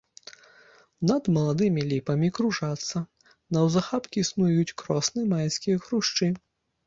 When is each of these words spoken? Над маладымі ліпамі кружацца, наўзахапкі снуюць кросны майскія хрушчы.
Над 1.09 1.27
маладымі 1.35 1.83
ліпамі 1.91 2.29
кружацца, 2.37 3.01
наўзахапкі 3.57 4.23
снуюць 4.31 4.75
кросны 4.83 5.21
майскія 5.35 5.77
хрушчы. 5.85 6.33